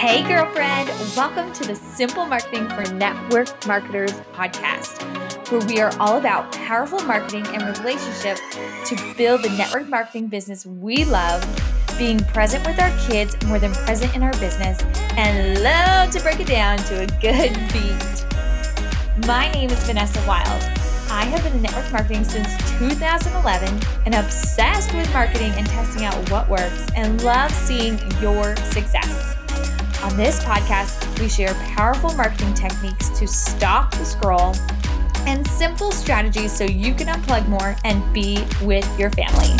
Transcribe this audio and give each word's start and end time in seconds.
Hey, 0.00 0.22
girlfriend, 0.22 0.88
welcome 1.14 1.52
to 1.52 1.62
the 1.62 1.74
Simple 1.74 2.24
Marketing 2.24 2.66
for 2.70 2.90
Network 2.94 3.66
Marketers 3.66 4.12
podcast, 4.32 5.02
where 5.50 5.60
we 5.66 5.78
are 5.82 5.92
all 6.00 6.16
about 6.16 6.50
powerful 6.52 7.00
marketing 7.00 7.46
and 7.48 7.78
relationship 7.78 8.38
to 8.86 9.14
build 9.18 9.42
the 9.42 9.50
network 9.50 9.88
marketing 9.88 10.28
business 10.28 10.64
we 10.64 11.04
love, 11.04 11.44
being 11.98 12.18
present 12.18 12.66
with 12.66 12.80
our 12.80 12.90
kids 13.10 13.36
more 13.44 13.58
than 13.58 13.74
present 13.74 14.16
in 14.16 14.22
our 14.22 14.32
business, 14.38 14.80
and 15.18 15.62
love 15.62 16.10
to 16.12 16.20
break 16.22 16.40
it 16.40 16.46
down 16.46 16.78
to 16.78 17.02
a 17.02 17.06
good 17.20 17.52
beat. 17.70 19.26
My 19.26 19.50
name 19.52 19.68
is 19.68 19.84
Vanessa 19.84 20.26
Wild. 20.26 20.62
I 21.10 21.26
have 21.26 21.44
been 21.44 21.52
in 21.52 21.60
network 21.60 21.92
marketing 21.92 22.24
since 22.24 22.56
2011 22.78 23.78
and 24.06 24.14
obsessed 24.14 24.94
with 24.94 25.12
marketing 25.12 25.52
and 25.56 25.66
testing 25.66 26.06
out 26.06 26.30
what 26.30 26.48
works 26.48 26.86
and 26.96 27.22
love 27.22 27.52
seeing 27.52 28.00
your 28.22 28.56
success. 28.56 29.36
On 30.02 30.16
this 30.16 30.42
podcast, 30.42 31.20
we 31.20 31.28
share 31.28 31.52
powerful 31.76 32.14
marketing 32.14 32.54
techniques 32.54 33.10
to 33.10 33.26
stop 33.26 33.90
the 33.90 34.04
scroll 34.06 34.54
and 35.26 35.46
simple 35.46 35.92
strategies 35.92 36.56
so 36.56 36.64
you 36.64 36.94
can 36.94 37.06
unplug 37.06 37.46
more 37.48 37.76
and 37.84 38.10
be 38.14 38.42
with 38.62 38.98
your 38.98 39.10
family. 39.10 39.54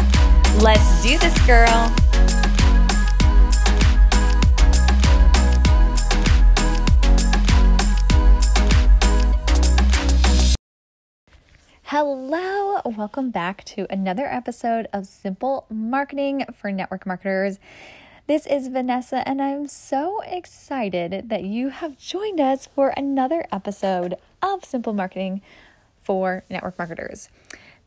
Let's 0.62 1.02
do 1.02 1.18
this, 1.18 1.38
girl. 1.46 1.94
Hello, 11.82 12.80
welcome 12.86 13.30
back 13.30 13.62
to 13.64 13.86
another 13.90 14.24
episode 14.24 14.88
of 14.90 15.06
Simple 15.06 15.66
Marketing 15.68 16.46
for 16.54 16.72
Network 16.72 17.04
Marketers. 17.04 17.58
This 18.30 18.46
is 18.46 18.68
Vanessa, 18.68 19.28
and 19.28 19.42
I'm 19.42 19.66
so 19.66 20.20
excited 20.20 21.30
that 21.30 21.42
you 21.42 21.70
have 21.70 21.98
joined 21.98 22.40
us 22.40 22.64
for 22.64 22.90
another 22.96 23.44
episode 23.50 24.14
of 24.40 24.64
Simple 24.64 24.92
Marketing 24.92 25.42
for 26.00 26.44
Network 26.48 26.78
Marketers. 26.78 27.28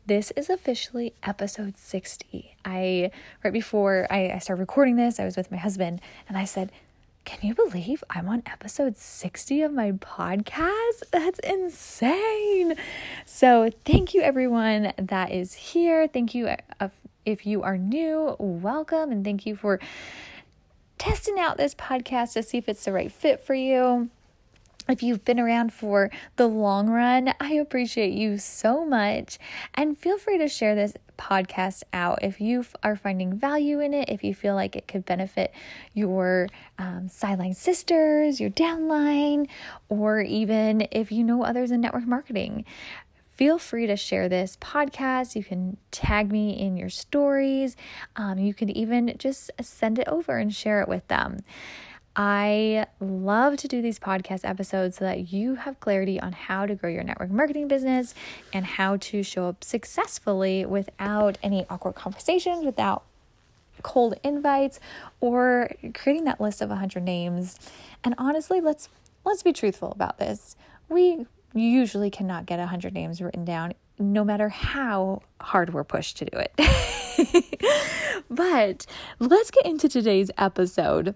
This 0.04 0.32
is 0.32 0.50
officially 0.50 1.14
episode 1.22 1.78
60. 1.78 2.56
I, 2.62 3.10
right 3.42 3.54
before 3.54 4.06
I, 4.10 4.32
I 4.32 4.38
started 4.38 4.60
recording 4.60 4.96
this, 4.96 5.18
I 5.18 5.24
was 5.24 5.34
with 5.34 5.50
my 5.50 5.56
husband, 5.56 6.02
and 6.28 6.36
I 6.36 6.44
said, 6.44 6.70
can 7.24 7.38
you 7.40 7.54
believe 7.54 8.04
I'm 8.10 8.28
on 8.28 8.42
episode 8.44 8.98
60 8.98 9.62
of 9.62 9.72
my 9.72 9.92
podcast? 9.92 11.04
That's 11.10 11.38
insane. 11.38 12.74
So, 13.24 13.70
thank 13.86 14.12
you 14.12 14.20
everyone 14.20 14.92
that 14.98 15.32
is 15.32 15.54
here. 15.54 16.06
Thank 16.06 16.34
you 16.34 16.54
uh, 16.80 16.88
if 17.24 17.46
you 17.46 17.62
are 17.62 17.78
new, 17.78 18.36
welcome 18.38 19.10
and 19.10 19.24
thank 19.24 19.46
you 19.46 19.56
for 19.56 19.80
testing 21.04 21.38
out 21.38 21.58
this 21.58 21.74
podcast 21.74 22.32
to 22.32 22.42
see 22.42 22.56
if 22.56 22.66
it's 22.66 22.86
the 22.86 22.92
right 22.92 23.12
fit 23.12 23.44
for 23.44 23.52
you. 23.52 24.08
If 24.88 25.02
you've 25.02 25.22
been 25.22 25.38
around 25.38 25.70
for 25.74 26.10
the 26.36 26.46
long 26.46 26.88
run, 26.88 27.34
I 27.40 27.54
appreciate 27.54 28.14
you 28.14 28.38
so 28.38 28.86
much. 28.86 29.38
And 29.74 29.98
feel 29.98 30.16
free 30.16 30.38
to 30.38 30.48
share 30.48 30.74
this 30.74 30.94
podcast 31.18 31.82
out 31.92 32.20
if 32.22 32.40
you 32.40 32.64
are 32.82 32.96
finding 32.96 33.34
value 33.34 33.80
in 33.80 33.92
it, 33.92 34.08
if 34.08 34.24
you 34.24 34.34
feel 34.34 34.54
like 34.54 34.76
it 34.76 34.88
could 34.88 35.04
benefit 35.04 35.52
your 35.92 36.48
um, 36.78 37.10
sideline 37.10 37.54
sisters, 37.54 38.40
your 38.40 38.50
downline, 38.50 39.46
or 39.90 40.22
even 40.22 40.88
if 40.90 41.12
you 41.12 41.22
know 41.22 41.44
others 41.44 41.70
in 41.70 41.82
network 41.82 42.06
marketing 42.06 42.64
feel 43.36 43.58
free 43.58 43.86
to 43.86 43.96
share 43.96 44.28
this 44.28 44.56
podcast. 44.60 45.34
You 45.34 45.44
can 45.44 45.76
tag 45.90 46.30
me 46.30 46.58
in 46.58 46.76
your 46.76 46.88
stories. 46.88 47.76
Um, 48.16 48.38
you 48.38 48.54
can 48.54 48.70
even 48.70 49.14
just 49.18 49.50
send 49.60 49.98
it 49.98 50.08
over 50.08 50.38
and 50.38 50.54
share 50.54 50.80
it 50.82 50.88
with 50.88 51.06
them. 51.08 51.40
I 52.16 52.86
love 53.00 53.56
to 53.56 53.68
do 53.68 53.82
these 53.82 53.98
podcast 53.98 54.48
episodes 54.48 54.98
so 54.98 55.04
that 55.04 55.32
you 55.32 55.56
have 55.56 55.80
clarity 55.80 56.20
on 56.20 56.32
how 56.32 56.64
to 56.64 56.76
grow 56.76 56.88
your 56.88 57.02
network 57.02 57.30
marketing 57.30 57.66
business 57.66 58.14
and 58.52 58.64
how 58.64 58.98
to 58.98 59.24
show 59.24 59.48
up 59.48 59.64
successfully 59.64 60.64
without 60.64 61.38
any 61.42 61.66
awkward 61.68 61.96
conversations, 61.96 62.64
without 62.64 63.02
cold 63.82 64.14
invites 64.22 64.78
or 65.20 65.70
creating 65.92 66.24
that 66.24 66.40
list 66.40 66.62
of 66.62 66.68
100 66.68 67.02
names. 67.02 67.58
And 68.04 68.14
honestly, 68.16 68.60
let's 68.60 68.88
let's 69.24 69.42
be 69.42 69.52
truthful 69.52 69.90
about 69.90 70.18
this. 70.18 70.54
We 70.88 71.26
you 71.54 71.68
usually 71.68 72.10
cannot 72.10 72.46
get 72.46 72.58
100 72.58 72.92
names 72.92 73.20
written 73.20 73.44
down 73.44 73.74
no 73.98 74.24
matter 74.24 74.48
how 74.48 75.22
hard 75.40 75.72
we're 75.72 75.84
pushed 75.84 76.18
to 76.18 76.24
do 76.24 76.36
it. 76.36 78.24
but 78.30 78.86
let's 79.20 79.50
get 79.50 79.64
into 79.64 79.88
today's 79.88 80.30
episode. 80.36 81.14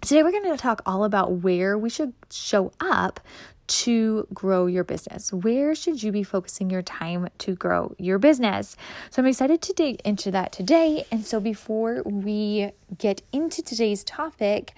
Today, 0.00 0.22
we're 0.22 0.30
going 0.30 0.44
to 0.44 0.56
talk 0.56 0.80
all 0.86 1.02
about 1.02 1.32
where 1.32 1.76
we 1.76 1.90
should 1.90 2.12
show 2.30 2.70
up 2.80 3.18
to 3.66 4.26
grow 4.32 4.66
your 4.66 4.84
business. 4.84 5.32
Where 5.32 5.74
should 5.74 6.02
you 6.02 6.12
be 6.12 6.22
focusing 6.22 6.70
your 6.70 6.82
time 6.82 7.28
to 7.38 7.54
grow 7.56 7.94
your 7.98 8.18
business? 8.18 8.76
So, 9.10 9.20
I'm 9.20 9.26
excited 9.26 9.60
to 9.62 9.72
dig 9.72 10.00
into 10.04 10.30
that 10.30 10.52
today. 10.52 11.04
And 11.10 11.26
so, 11.26 11.40
before 11.40 12.02
we 12.04 12.70
get 12.96 13.22
into 13.32 13.60
today's 13.60 14.04
topic, 14.04 14.72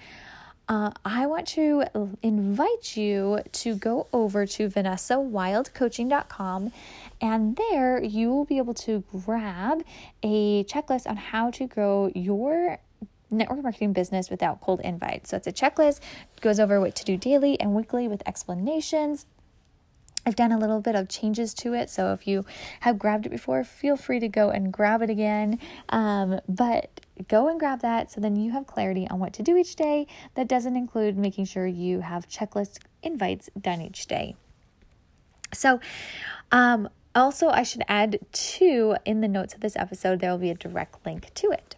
uh, 0.71 0.91
I 1.03 1.25
want 1.25 1.49
to 1.49 1.83
invite 2.23 2.95
you 2.95 3.41
to 3.51 3.75
go 3.75 4.07
over 4.13 4.45
to 4.45 4.69
vanessawildcoaching.com 4.69 6.71
and 7.19 7.57
there 7.57 8.01
you 8.01 8.29
will 8.29 8.45
be 8.45 8.57
able 8.57 8.73
to 8.75 9.03
grab 9.25 9.83
a 10.23 10.63
checklist 10.63 11.07
on 11.07 11.17
how 11.17 11.51
to 11.51 11.67
grow 11.67 12.09
your 12.15 12.77
network 13.29 13.61
marketing 13.61 13.91
business 13.91 14.29
without 14.29 14.61
cold 14.61 14.79
invites. 14.79 15.31
So 15.31 15.35
it's 15.35 15.47
a 15.47 15.51
checklist, 15.51 15.99
goes 16.39 16.57
over 16.57 16.79
what 16.79 16.95
to 16.95 17.03
do 17.03 17.17
daily 17.17 17.59
and 17.59 17.75
weekly 17.75 18.07
with 18.07 18.23
explanations. 18.25 19.25
I've 20.25 20.37
done 20.37 20.53
a 20.53 20.57
little 20.57 20.79
bit 20.79 20.95
of 20.95 21.09
changes 21.09 21.53
to 21.55 21.73
it, 21.73 21.89
so 21.89 22.13
if 22.13 22.27
you 22.27 22.45
have 22.81 22.97
grabbed 22.97 23.25
it 23.25 23.29
before, 23.29 23.65
feel 23.65 23.97
free 23.97 24.21
to 24.21 24.29
go 24.29 24.51
and 24.51 24.71
grab 24.71 25.01
it 25.01 25.09
again. 25.09 25.59
Um, 25.89 26.39
but 26.47 27.01
go 27.27 27.47
and 27.47 27.59
grab 27.59 27.81
that 27.81 28.11
so 28.11 28.21
then 28.21 28.35
you 28.35 28.51
have 28.51 28.67
clarity 28.67 29.07
on 29.09 29.19
what 29.19 29.33
to 29.33 29.43
do 29.43 29.57
each 29.57 29.75
day. 29.75 30.07
That 30.35 30.47
doesn't 30.47 30.75
include 30.75 31.17
making 31.17 31.45
sure 31.45 31.65
you 31.67 32.01
have 32.01 32.27
checklist 32.27 32.79
invites 33.03 33.49
done 33.59 33.81
each 33.81 34.07
day. 34.07 34.35
So, 35.53 35.79
um, 36.51 36.89
also, 37.13 37.49
I 37.49 37.63
should 37.63 37.83
add 37.89 38.19
too 38.31 38.95
in 39.03 39.19
the 39.19 39.27
notes 39.27 39.53
of 39.53 39.59
this 39.59 39.75
episode, 39.75 40.19
there 40.19 40.31
will 40.31 40.37
be 40.37 40.49
a 40.49 40.55
direct 40.55 41.05
link 41.05 41.33
to 41.33 41.51
it. 41.51 41.75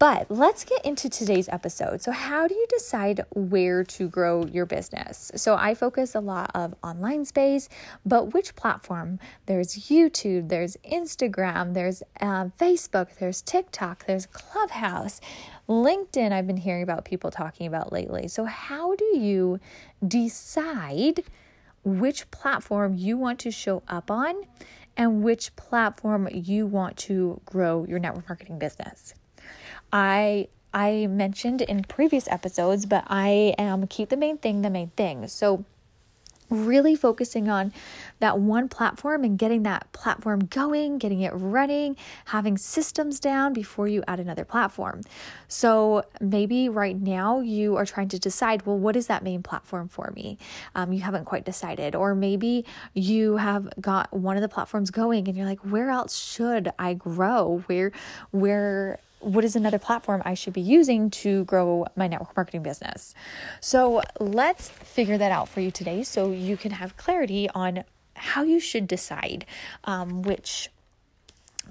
But 0.00 0.28
let's 0.28 0.64
get 0.64 0.84
into 0.84 1.08
today's 1.08 1.48
episode. 1.48 2.02
So, 2.02 2.10
how 2.10 2.48
do 2.48 2.54
you 2.54 2.66
decide 2.68 3.20
where 3.30 3.84
to 3.84 4.08
grow 4.08 4.44
your 4.44 4.66
business? 4.66 5.30
So, 5.36 5.54
I 5.54 5.74
focus 5.74 6.16
a 6.16 6.20
lot 6.20 6.50
of 6.52 6.74
online 6.82 7.24
space, 7.24 7.68
but 8.04 8.34
which 8.34 8.56
platform? 8.56 9.20
There's 9.46 9.74
YouTube, 9.88 10.48
there's 10.48 10.76
Instagram, 10.90 11.74
there's 11.74 12.02
uh, 12.20 12.46
Facebook, 12.60 13.16
there's 13.20 13.40
TikTok, 13.40 14.06
there's 14.06 14.26
Clubhouse. 14.26 15.20
LinkedIn, 15.68 16.32
I've 16.32 16.46
been 16.46 16.56
hearing 16.56 16.82
about 16.82 17.04
people 17.04 17.30
talking 17.30 17.66
about 17.68 17.92
lately. 17.92 18.26
So, 18.26 18.44
how 18.46 18.96
do 18.96 19.16
you 19.16 19.60
decide 20.06 21.22
which 21.84 22.28
platform 22.32 22.94
you 22.94 23.16
want 23.16 23.38
to 23.40 23.52
show 23.52 23.84
up 23.86 24.10
on 24.10 24.34
and 24.96 25.22
which 25.22 25.54
platform 25.54 26.28
you 26.32 26.66
want 26.66 26.96
to 26.96 27.40
grow 27.44 27.84
your 27.84 28.00
network 28.00 28.28
marketing 28.28 28.58
business? 28.58 29.14
I 29.92 30.48
I 30.72 31.06
mentioned 31.06 31.62
in 31.62 31.84
previous 31.84 32.26
episodes, 32.28 32.84
but 32.86 33.04
I 33.06 33.54
am 33.58 33.86
keep 33.86 34.08
the 34.08 34.16
main 34.16 34.38
thing 34.38 34.62
the 34.62 34.70
main 34.70 34.90
thing. 34.96 35.28
So 35.28 35.64
really 36.50 36.94
focusing 36.94 37.48
on 37.48 37.72
that 38.20 38.38
one 38.38 38.68
platform 38.68 39.24
and 39.24 39.38
getting 39.38 39.62
that 39.62 39.90
platform 39.92 40.44
going, 40.46 40.98
getting 40.98 41.20
it 41.20 41.30
running, 41.30 41.96
having 42.26 42.58
systems 42.58 43.18
down 43.18 43.52
before 43.52 43.88
you 43.88 44.04
add 44.06 44.20
another 44.20 44.44
platform. 44.44 45.02
So 45.48 46.04
maybe 46.20 46.68
right 46.68 47.00
now 47.00 47.40
you 47.40 47.76
are 47.76 47.86
trying 47.86 48.08
to 48.08 48.18
decide, 48.18 48.66
well, 48.66 48.78
what 48.78 48.96
is 48.96 49.06
that 49.06 49.22
main 49.22 49.42
platform 49.42 49.88
for 49.88 50.12
me? 50.14 50.38
Um, 50.74 50.92
you 50.92 51.00
haven't 51.00 51.24
quite 51.24 51.44
decided, 51.44 51.94
or 51.94 52.14
maybe 52.14 52.64
you 52.92 53.36
have 53.36 53.68
got 53.80 54.12
one 54.12 54.36
of 54.36 54.42
the 54.42 54.48
platforms 54.48 54.90
going 54.90 55.28
and 55.28 55.36
you're 55.36 55.46
like, 55.46 55.60
where 55.60 55.90
else 55.90 56.16
should 56.16 56.72
I 56.78 56.94
grow? 56.94 57.64
Where, 57.66 57.92
where 58.30 59.00
what 59.24 59.44
is 59.44 59.56
another 59.56 59.78
platform 59.78 60.22
I 60.24 60.34
should 60.34 60.52
be 60.52 60.60
using 60.60 61.10
to 61.10 61.44
grow 61.44 61.86
my 61.96 62.06
network 62.06 62.36
marketing 62.36 62.62
business? 62.62 63.14
So 63.60 64.02
let's 64.20 64.68
figure 64.68 65.18
that 65.18 65.32
out 65.32 65.48
for 65.48 65.60
you 65.60 65.70
today 65.70 66.02
so 66.02 66.30
you 66.30 66.56
can 66.56 66.72
have 66.72 66.96
clarity 66.96 67.48
on 67.54 67.84
how 68.14 68.42
you 68.42 68.60
should 68.60 68.86
decide 68.86 69.46
um, 69.84 70.22
which 70.22 70.68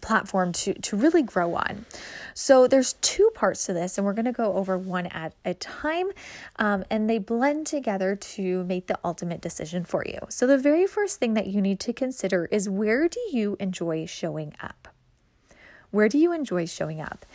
platform 0.02 0.52
to 0.52 0.74
to 0.74 0.98
really 0.98 1.24
grow 1.24 1.56
on. 1.56 1.86
So 2.34 2.68
there's 2.68 2.94
two 2.94 3.30
parts 3.34 3.66
to 3.68 3.74
this, 3.74 3.98
and 3.98 4.06
we're 4.06 4.14
going 4.14 4.26
to 4.26 4.32
go 4.32 4.54
over 4.54 4.78
one 4.78 5.08
at 5.08 5.34
a 5.46 5.54
time, 5.54 6.10
um, 6.58 6.84
and 6.90 7.10
they 7.10 7.20
blend 7.20 7.68
together 7.68 8.16
to 8.16 8.64
make 8.66 8.88
the 8.88 9.00
ultimate 9.04 9.42
decision 9.42 9.86
for 9.86 10.04
you. 10.06 10.20
So 10.30 10.46
the 10.46 10.58
very 10.58 10.88
first 10.88 11.20
thing 11.20 11.36
that 11.36 11.48
you 11.48 11.62
need 11.62 11.80
to 11.82 11.94
consider 11.94 12.46
is 12.46 12.70
where 12.70 13.08
do 13.08 13.20
you 13.32 13.56
enjoy 13.60 14.06
showing 14.06 14.54
up? 14.60 14.93
Where 15.94 16.10
do 16.10 16.20
you 16.20 16.34
enjoy 16.34 16.68
showing 16.68 17.02
up? 17.02 17.26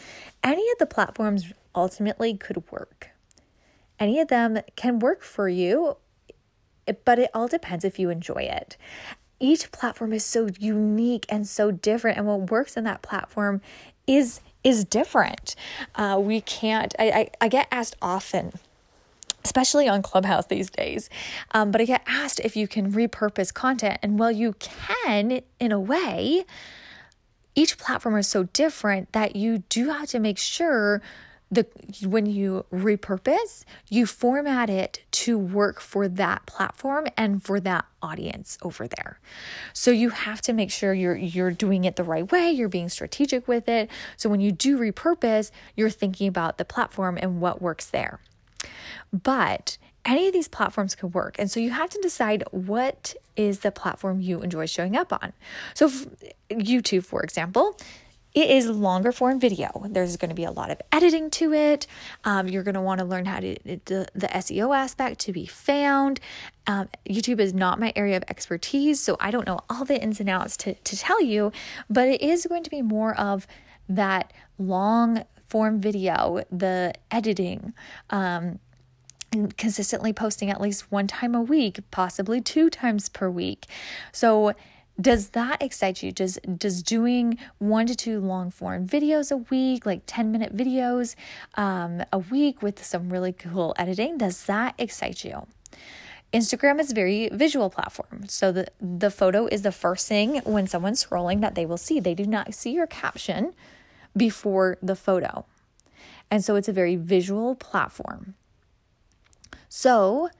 Any 0.45 0.71
of 0.73 0.79
the 0.79 0.87
platforms 0.87 1.47
ultimately 1.77 2.37
could 2.37 2.65
work. 2.73 3.11
any 3.99 4.21
of 4.21 4.29
them 4.29 4.61
can 4.77 4.99
work 4.99 5.23
for 5.23 5.49
you, 5.49 5.97
but 7.05 7.19
it 7.19 7.31
all 7.35 7.49
depends 7.49 7.85
if 7.85 7.99
you 7.99 8.11
enjoy 8.11 8.43
it. 8.43 8.77
Each 9.41 9.73
platform 9.73 10.13
is 10.13 10.25
so 10.25 10.49
unique 10.59 11.27
and 11.29 11.47
so 11.47 11.71
different, 11.73 12.19
and 12.19 12.27
what 12.27 12.51
works 12.51 12.77
in 12.77 12.85
that 12.85 13.03
platform 13.03 13.61
is 14.07 14.41
is 14.65 14.85
different. 14.85 15.57
Uh, 15.95 16.19
we 16.23 16.41
can't. 16.43 16.95
I, 16.99 17.11
I 17.11 17.31
I 17.43 17.49
get 17.49 17.69
asked 17.73 17.97
often 18.03 18.53
especially 19.45 19.89
on 19.89 20.03
Clubhouse 20.03 20.47
these 20.47 20.71
days. 20.71 21.11
Um, 21.53 21.71
but 21.71 21.81
I 21.81 21.87
get 21.87 22.03
asked 22.07 22.41
if 22.41 22.57
you 22.57 22.69
can 22.69 22.93
repurpose 22.93 23.55
content. 23.55 23.99
And 24.03 24.19
well, 24.19 24.33
you 24.33 24.55
can 24.61 25.43
in 25.61 25.73
a 25.73 25.81
way. 25.81 26.47
Each 27.55 27.77
platform 27.79 28.17
is 28.17 28.29
so 28.29 28.45
different 28.45 29.13
that 29.13 29.37
you 29.37 29.59
do 29.69 29.91
have 29.91 30.09
to 30.11 30.19
make 30.19 30.39
sure 30.39 31.03
the 31.51 31.67
when 32.05 32.27
you 32.27 32.67
repurpose, 32.71 33.65
you 33.89 34.07
format 34.07 34.69
it 34.69 35.03
to 35.11 35.39
work 35.39 35.81
for 35.81 36.07
that 36.07 36.45
platform 36.47 37.07
and 37.17 37.43
for 37.43 37.59
that 37.61 37.87
audience 38.03 38.59
over 38.63 38.87
there. 38.87 39.19
So 39.73 39.91
you 39.91 40.11
have 40.11 40.43
to 40.43 40.53
make 40.53 40.71
sure 40.71 40.93
you're 40.93 41.17
you're 41.17 41.51
doing 41.51 41.85
it 41.85 41.97
the 41.97 42.05
right 42.05 42.31
way, 42.31 42.51
you're 42.51 42.69
being 42.69 42.89
strategic 42.89 43.49
with 43.49 43.69
it. 43.69 43.91
So 44.17 44.29
when 44.29 44.41
you 44.41 44.53
do 44.53 44.79
repurpose, 44.79 45.51
you're 45.75 45.91
thinking 45.91 46.29
about 46.29 46.59
the 46.59 46.65
platform 46.65 47.19
and 47.21 47.41
what 47.41 47.63
works 47.63 47.87
there. 47.87 48.21
But 49.11 49.79
any 50.05 50.27
of 50.27 50.33
these 50.33 50.49
platforms 50.49 50.95
could 50.95 51.15
work. 51.15 51.37
And 51.39 51.51
so 51.51 51.61
you 51.61 51.71
have 51.71 51.91
to 51.91 51.99
decide 52.01 52.45
what 52.51 53.15
is 53.37 53.61
the 53.61 53.71
platform 53.71 54.21
you 54.21 54.41
enjoy 54.41 54.67
showing 54.67 54.97
up 54.97 55.13
on. 55.13 55.33
So, 55.75 55.89
YouTube, 56.51 57.05
for 57.05 57.23
example, 57.23 57.77
it 58.35 58.51
is 58.51 58.69
longer 58.69 59.11
form 59.11 59.41
video. 59.41 59.87
There's 59.89 60.17
going 60.17 60.29
to 60.29 60.35
be 60.35 60.45
a 60.45 60.51
lot 60.51 60.71
of 60.71 60.81
editing 60.93 61.31
to 61.31 61.53
it. 61.53 61.87
Um, 62.25 62.47
you're 62.47 62.63
going 62.63 62.75
to 62.75 62.81
want 62.81 63.01
to 63.01 63.05
learn 63.05 63.25
how 63.25 63.41
to 63.41 63.57
the, 63.65 64.07
the 64.15 64.29
SEO 64.29 64.77
aspect 64.77 65.21
to 65.21 65.33
be 65.33 65.47
found. 65.47 66.21
Um, 66.67 66.89
YouTube 67.09 67.41
is 67.41 67.55
not 67.55 67.81
my 67.81 67.93
area 67.97 68.17
of 68.17 68.25
expertise, 68.29 69.03
so 69.03 69.17
I 69.19 69.31
don't 69.31 69.47
know 69.47 69.61
all 69.71 69.85
the 69.85 70.01
ins 70.01 70.21
and 70.21 70.29
outs 70.29 70.57
to, 70.59 70.75
to 70.75 70.97
tell 70.97 71.23
you, 71.23 71.53
but 71.89 72.09
it 72.09 72.23
is 72.23 72.47
going 72.47 72.63
to 72.65 72.71
be 72.71 72.83
more 72.83 73.19
of 73.19 73.47
that 73.89 74.33
long 74.59 75.25
form 75.49 75.81
video, 75.81 76.45
the 76.53 76.93
editing, 77.11 77.73
um, 78.11 78.59
consistently 79.57 80.13
posting 80.13 80.51
at 80.51 80.61
least 80.61 80.91
one 80.91 81.07
time 81.07 81.35
a 81.35 81.43
week, 81.43 81.81
possibly 81.91 82.41
two 82.41 82.71
times 82.71 83.09
per 83.09 83.29
week. 83.29 83.67
So, 84.13 84.55
does 85.01 85.29
that 85.31 85.63
excite 85.63 86.03
you? 86.03 86.11
Does 86.11 86.41
does 86.57 86.83
doing 86.83 87.39
one 87.59 87.87
to 87.87 87.95
two 87.95 88.21
long 88.21 88.51
form 88.51 88.87
videos 88.87 89.31
a 89.31 89.37
week, 89.37 89.87
like 89.87 90.03
10 90.07 90.33
minute 90.33 90.57
videos 90.57 91.15
um, 91.55 92.03
a 92.13 92.19
week 92.19 92.63
with 92.63 92.85
some 92.85 93.11
really 93.11 93.33
cool 93.33 93.75
editing, 93.79 94.19
does 94.19 94.45
that 94.47 94.75
excite 94.77 95.25
you? 95.25 95.47
Instagram 96.33 96.79
is 96.79 96.91
a 96.91 96.95
very 96.95 97.29
visual 97.33 97.71
platform. 97.71 98.25
So 98.29 98.53
the, 98.53 98.67
the 98.81 99.11
photo 99.11 99.47
is 99.47 99.63
the 99.63 99.73
first 99.73 100.07
thing 100.07 100.43
when 100.45 100.67
someone's 100.67 101.05
scrolling 101.05 101.41
that 101.41 101.55
they 101.55 101.65
will 101.65 101.79
see. 101.79 102.01
They 102.01 102.15
do 102.15 102.27
not 102.27 102.53
see 102.53 102.73
your 102.73 102.87
caption 102.87 103.55
before 104.17 104.77
the 104.83 104.97
photo. 104.97 105.47
And 106.31 106.45
so 106.45 106.57
it's 106.57 106.69
a 106.69 106.73
very 106.73 106.97
visual 106.97 107.55
platform. 107.55 108.35
So, 109.81 110.31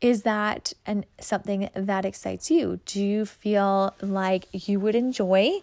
is 0.00 0.22
that 0.22 0.72
an, 0.86 1.04
something 1.18 1.68
that 1.74 2.04
excites 2.04 2.48
you? 2.48 2.78
Do 2.86 3.04
you 3.04 3.26
feel 3.26 3.92
like 4.00 4.46
you 4.52 4.78
would 4.78 4.94
enjoy 4.94 5.58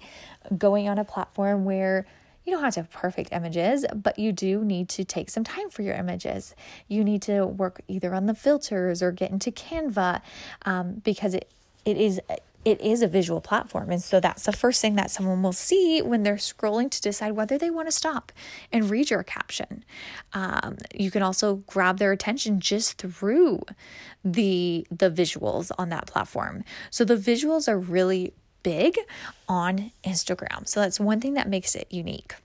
going 0.58 0.90
on 0.90 0.98
a 0.98 1.06
platform 1.06 1.64
where 1.64 2.06
you 2.44 2.52
don't 2.52 2.62
have 2.62 2.74
to 2.74 2.82
have 2.82 2.92
perfect 2.92 3.32
images, 3.32 3.86
but 3.96 4.20
you 4.20 4.34
do 4.34 4.66
need 4.66 4.90
to 4.90 5.06
take 5.06 5.30
some 5.30 5.46
time 5.46 5.70
for 5.70 5.82
your 5.82 5.96
images. 5.96 6.56
You 6.90 7.06
need 7.06 7.22
to 7.22 7.46
work 7.46 7.80
either 7.88 8.14
on 8.14 8.26
the 8.26 8.36
filters 8.36 9.02
or 9.02 9.14
get 9.14 9.32
into 9.32 9.50
Canva 9.50 10.22
um, 10.66 10.96
because 10.96 11.34
it 11.34 11.50
it 11.86 11.96
is 11.96 12.20
it 12.64 12.80
is 12.82 13.02
a 13.02 13.08
visual 13.08 13.42
platform. 13.42 13.90
And 13.90 14.02
so 14.02 14.20
that's 14.20 14.44
the 14.44 14.52
first 14.52 14.82
thing 14.82 14.96
that 14.96 15.10
someone 15.10 15.42
will 15.42 15.54
see 15.54 16.02
when 16.02 16.24
they're 16.24 16.36
scrolling 16.36 16.90
to 16.92 17.02
decide 17.02 17.32
whether 17.32 17.58
they 17.58 17.70
want 17.70 17.88
to 17.88 17.92
stop 17.92 18.32
and 18.72 18.90
read 18.90 19.10
your 19.10 19.24
caption. 19.24 19.84
Um, 20.34 20.78
you 20.94 21.12
can 21.12 21.24
also 21.24 21.56
grab 21.68 21.98
their 21.98 22.12
attention 22.12 22.60
just 22.60 22.98
through 22.98 23.62
the 24.24 24.86
the 24.92 25.10
visuals 25.10 25.72
on 25.78 25.90
that 25.90 26.06
platform. 26.08 26.64
So 26.92 27.04
the 27.04 27.16
visuals 27.16 27.68
are 27.68 27.80
really 27.80 28.34
big 28.64 29.00
on 29.48 29.92
Instagram. 30.04 30.68
So 30.68 30.82
that's 30.82 31.00
one 31.00 31.20
thing 31.20 31.34
that 31.34 31.50
makes 31.50 31.76
it 31.76 31.88
unique. 31.90 32.36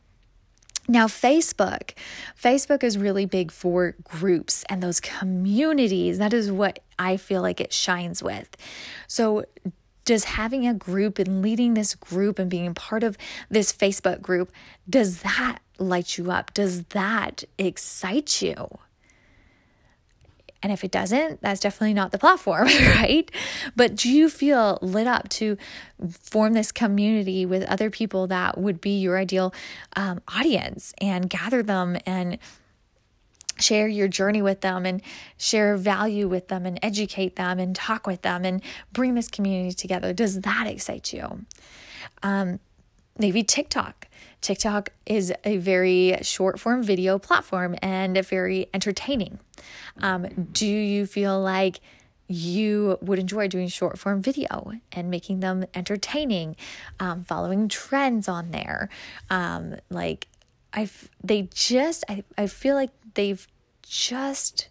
Now, 0.88 1.06
Facebook, 1.06 1.92
Facebook 2.40 2.84
is 2.84 2.96
really 2.96 3.26
big 3.26 3.50
for 3.50 3.96
groups 4.04 4.64
and 4.68 4.82
those 4.82 5.00
communities. 5.00 6.18
That 6.18 6.32
is 6.32 6.50
what 6.50 6.78
I 6.98 7.16
feel 7.16 7.42
like 7.42 7.60
it 7.60 7.72
shines 7.72 8.22
with. 8.22 8.56
So, 9.08 9.44
does 10.06 10.24
having 10.24 10.66
a 10.66 10.72
group 10.72 11.18
and 11.18 11.42
leading 11.42 11.74
this 11.74 11.94
group 11.94 12.38
and 12.38 12.48
being 12.48 12.72
part 12.72 13.02
of 13.02 13.18
this 13.50 13.70
Facebook 13.70 14.22
group, 14.22 14.50
does 14.88 15.20
that 15.22 15.58
light 15.78 16.16
you 16.16 16.30
up? 16.30 16.54
Does 16.54 16.84
that 16.84 17.44
excite 17.58 18.40
you? 18.40 18.78
And 20.62 20.72
if 20.72 20.82
it 20.82 20.90
doesn't, 20.90 21.42
that's 21.42 21.60
definitely 21.60 21.94
not 21.94 22.12
the 22.12 22.18
platform, 22.18 22.66
right? 22.96 23.30
But 23.76 23.94
do 23.94 24.10
you 24.10 24.28
feel 24.28 24.78
lit 24.80 25.06
up 25.06 25.28
to 25.30 25.58
form 26.18 26.54
this 26.54 26.72
community 26.72 27.44
with 27.44 27.62
other 27.64 27.90
people 27.90 28.26
that 28.28 28.58
would 28.58 28.80
be 28.80 28.98
your 28.98 29.18
ideal 29.18 29.52
um, 29.94 30.22
audience 30.28 30.94
and 31.00 31.28
gather 31.28 31.62
them 31.62 31.98
and 32.06 32.38
share 33.58 33.88
your 33.88 34.08
journey 34.08 34.42
with 34.42 34.60
them 34.60 34.86
and 34.86 35.02
share 35.38 35.76
value 35.76 36.28
with 36.28 36.48
them 36.48 36.66
and 36.66 36.78
educate 36.82 37.36
them 37.36 37.58
and 37.58 37.74
talk 37.74 38.06
with 38.06 38.22
them 38.22 38.44
and 38.44 38.62
bring 38.92 39.14
this 39.14 39.28
community 39.28 39.72
together. 39.72 40.12
Does 40.12 40.40
that 40.42 40.66
excite 40.66 41.12
you? 41.12 41.44
Um, 42.22 42.60
maybe 43.18 43.42
TikTok. 43.42 44.08
TikTok 44.40 44.90
is 45.06 45.32
a 45.44 45.56
very 45.56 46.18
short 46.22 46.60
form 46.60 46.82
video 46.82 47.18
platform 47.18 47.76
and 47.82 48.16
very 48.26 48.68
entertaining. 48.72 49.38
Um, 50.00 50.48
do 50.52 50.66
you 50.66 51.06
feel 51.06 51.40
like 51.40 51.80
you 52.28 52.98
would 53.02 53.18
enjoy 53.18 53.48
doing 53.48 53.68
short 53.68 53.98
form 53.98 54.20
video 54.20 54.72
and 54.92 55.10
making 55.10 55.40
them 55.40 55.64
entertaining, 55.74 56.56
um, 57.00 57.24
following 57.24 57.68
trends 57.68 58.28
on 58.28 58.50
there? 58.50 58.88
Um, 59.30 59.76
like 59.90 60.28
I 60.72 60.88
they 61.24 61.48
just 61.54 62.04
I, 62.08 62.22
I 62.36 62.46
feel 62.46 62.74
like 62.76 62.90
they've 63.16 63.46
just 63.82 64.68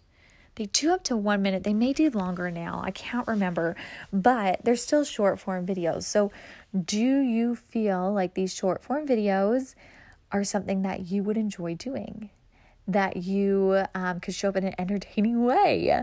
they 0.56 0.64
do 0.66 0.92
up 0.92 1.04
to 1.04 1.16
one 1.16 1.42
minute. 1.42 1.64
They 1.64 1.74
may 1.74 1.92
do 1.92 2.08
longer 2.10 2.50
now. 2.50 2.80
I 2.82 2.90
can't 2.90 3.28
remember, 3.28 3.76
but 4.10 4.64
they're 4.64 4.74
still 4.74 5.04
short 5.04 5.38
form 5.38 5.66
videos. 5.66 6.04
So, 6.04 6.32
do 6.74 7.20
you 7.20 7.54
feel 7.54 8.12
like 8.12 8.34
these 8.34 8.54
short 8.54 8.82
form 8.82 9.06
videos 9.06 9.74
are 10.32 10.44
something 10.44 10.82
that 10.82 11.10
you 11.10 11.22
would 11.22 11.36
enjoy 11.36 11.74
doing? 11.74 12.30
That 12.88 13.18
you 13.18 13.84
um, 13.94 14.20
could 14.20 14.34
show 14.34 14.48
up 14.48 14.56
in 14.56 14.64
an 14.64 14.74
entertaining 14.78 15.44
way? 15.44 16.02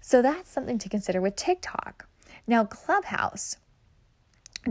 So, 0.00 0.22
that's 0.22 0.50
something 0.50 0.78
to 0.78 0.88
consider 0.88 1.20
with 1.20 1.36
TikTok. 1.36 2.08
Now, 2.48 2.64
Clubhouse. 2.64 3.56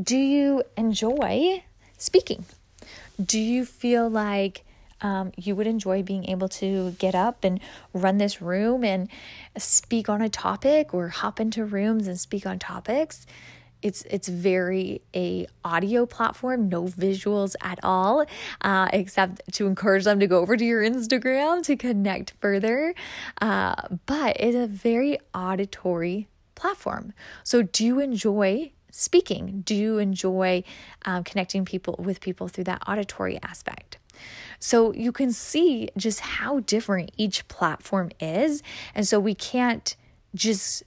Do 0.01 0.17
you 0.17 0.63
enjoy 0.75 1.63
speaking? 1.97 2.43
Do 3.23 3.39
you 3.39 3.63
feel 3.63 4.09
like 4.09 4.65
um, 5.03 5.31
you 5.37 5.55
would 5.55 5.67
enjoy 5.67 6.01
being 6.01 6.29
able 6.29 6.49
to 6.49 6.91
get 6.97 7.13
up 7.13 7.43
and 7.43 7.59
run 7.93 8.17
this 8.17 8.41
room 8.41 8.83
and 8.83 9.09
speak 9.57 10.09
on 10.09 10.21
a 10.21 10.29
topic 10.29 10.93
or 10.93 11.09
hop 11.09 11.39
into 11.39 11.63
rooms 11.65 12.07
and 12.07 12.19
speak 12.19 12.45
on 12.45 12.57
topics? 12.57 13.25
it's 13.83 14.01
it's 14.03 14.27
very 14.27 15.01
a 15.13 15.45
audio 15.63 16.05
platform 16.05 16.69
no 16.69 16.85
visuals 16.85 17.53
at 17.61 17.79
all 17.83 18.25
uh, 18.61 18.87
except 18.93 19.41
to 19.51 19.67
encourage 19.67 20.05
them 20.05 20.19
to 20.19 20.25
go 20.25 20.39
over 20.39 20.57
to 20.57 20.65
your 20.65 20.81
instagram 20.81 21.61
to 21.61 21.75
connect 21.75 22.33
further. 22.41 22.95
Uh, 23.41 23.75
but 24.05 24.37
it's 24.39 24.55
a 24.55 24.67
very 24.67 25.19
auditory 25.35 26.27
platform. 26.55 27.13
So 27.43 27.61
do 27.61 27.85
you 27.85 27.99
enjoy 27.99 28.71
speaking? 28.89 29.63
Do 29.65 29.75
you 29.75 29.97
enjoy 29.97 30.63
um, 31.05 31.23
connecting 31.23 31.65
people 31.65 31.95
with 31.99 32.21
people 32.21 32.47
through 32.47 32.65
that 32.65 32.83
auditory 32.87 33.39
aspect 33.43 33.97
so 34.63 34.93
you 34.93 35.11
can 35.11 35.33
see 35.33 35.89
just 35.97 36.21
how 36.21 36.61
different 36.61 37.11
each 37.17 37.45
platform 37.49 38.11
is. 38.21 38.63
And 38.95 39.05
so 39.05 39.19
we 39.19 39.35
can't 39.35 39.93
just 40.35 40.83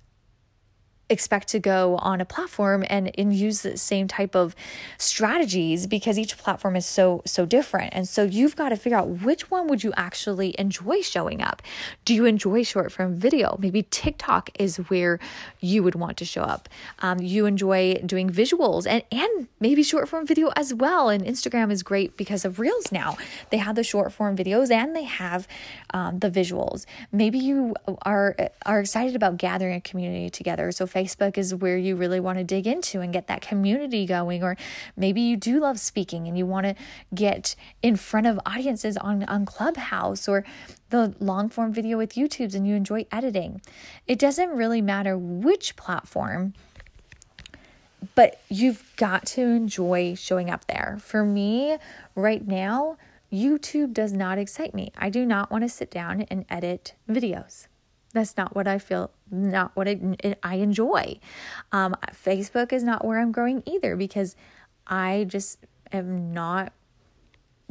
expect 1.08 1.48
to 1.48 1.60
go 1.60 1.96
on 1.96 2.20
a 2.20 2.24
platform 2.24 2.84
and, 2.90 3.12
and 3.16 3.32
use 3.32 3.62
the 3.62 3.76
same 3.76 4.08
type 4.08 4.34
of 4.34 4.56
strategies 4.98 5.86
because 5.86 6.18
each 6.18 6.36
platform 6.36 6.74
is 6.74 6.84
so 6.84 7.22
so 7.24 7.46
different. 7.46 7.94
And 7.94 8.08
so 8.08 8.24
you've 8.24 8.56
got 8.56 8.70
to 8.70 8.76
figure 8.76 8.98
out 8.98 9.08
which 9.22 9.50
one 9.50 9.68
would 9.68 9.84
you 9.84 9.92
actually 9.96 10.54
enjoy 10.58 11.02
showing 11.02 11.42
up. 11.42 11.62
Do 12.04 12.14
you 12.14 12.24
enjoy 12.24 12.64
short 12.64 12.90
form 12.90 13.14
video? 13.14 13.56
Maybe 13.60 13.84
tiktok 13.84 14.50
is 14.58 14.76
where 14.88 15.20
you 15.60 15.82
would 15.82 15.94
want 15.94 16.16
to 16.18 16.24
show 16.24 16.42
up. 16.42 16.68
Um, 17.00 17.20
you 17.20 17.46
enjoy 17.46 17.94
doing 18.04 18.28
visuals 18.30 18.86
and 18.86 19.02
and 19.12 19.48
maybe 19.60 19.82
short 19.82 20.08
form 20.08 20.26
video 20.26 20.50
as 20.56 20.74
well. 20.74 21.08
And 21.08 21.24
instagram 21.24 21.70
is 21.70 21.82
great 21.82 22.16
because 22.16 22.44
of 22.44 22.58
reels 22.58 22.90
now. 22.90 23.16
They 23.50 23.58
have 23.58 23.76
the 23.76 23.84
short 23.84 24.12
form 24.12 24.36
videos 24.36 24.70
and 24.70 24.96
they 24.96 25.04
have 25.04 25.46
um, 25.94 26.18
the 26.18 26.30
visuals. 26.30 26.84
Maybe 27.12 27.38
you 27.38 27.74
are 28.02 28.36
are 28.64 28.80
excited 28.80 29.14
about 29.14 29.36
gathering 29.36 29.76
a 29.76 29.80
community 29.80 30.30
together. 30.30 30.72
So 30.72 30.86
Facebook 30.96 31.36
is 31.36 31.54
where 31.54 31.76
you 31.76 31.94
really 31.94 32.20
want 32.20 32.38
to 32.38 32.44
dig 32.44 32.66
into 32.66 33.00
and 33.00 33.12
get 33.12 33.26
that 33.26 33.42
community 33.42 34.06
going. 34.06 34.42
Or 34.42 34.56
maybe 34.96 35.20
you 35.20 35.36
do 35.36 35.60
love 35.60 35.78
speaking 35.78 36.26
and 36.26 36.38
you 36.38 36.46
want 36.46 36.64
to 36.64 36.74
get 37.14 37.54
in 37.82 37.96
front 37.96 38.26
of 38.26 38.40
audiences 38.46 38.96
on, 38.96 39.24
on 39.24 39.44
Clubhouse 39.44 40.26
or 40.26 40.44
the 40.88 41.14
long 41.20 41.50
form 41.50 41.72
video 41.72 41.98
with 41.98 42.14
YouTube's 42.14 42.54
and 42.54 42.66
you 42.66 42.74
enjoy 42.74 43.04
editing. 43.12 43.60
It 44.06 44.18
doesn't 44.18 44.50
really 44.50 44.80
matter 44.80 45.18
which 45.18 45.76
platform 45.76 46.54
but 48.14 48.40
you've 48.48 48.92
got 48.96 49.26
to 49.26 49.42
enjoy 49.42 50.14
showing 50.14 50.48
up 50.48 50.66
there. 50.66 50.96
For 51.00 51.24
me, 51.24 51.76
right 52.14 52.46
now, 52.46 52.96
YouTube 53.32 53.92
does 53.92 54.12
not 54.12 54.38
excite 54.38 54.74
me. 54.74 54.92
I 54.96 55.10
do 55.10 55.26
not 55.26 55.50
want 55.50 55.64
to 55.64 55.68
sit 55.68 55.90
down 55.90 56.22
and 56.22 56.44
edit 56.48 56.94
videos. 57.10 57.66
That's 58.16 58.36
not 58.36 58.54
what 58.56 58.66
I 58.66 58.78
feel, 58.78 59.10
not 59.30 59.76
what 59.76 59.86
I, 59.86 59.98
I 60.42 60.56
enjoy. 60.56 61.20
Um, 61.70 61.94
Facebook 62.12 62.72
is 62.72 62.82
not 62.82 63.04
where 63.04 63.18
I'm 63.18 63.30
growing 63.30 63.62
either 63.66 63.94
because 63.94 64.36
I 64.86 65.26
just 65.28 65.58
am 65.92 66.32
not 66.32 66.72